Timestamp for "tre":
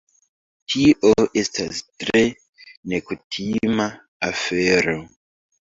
2.05-2.23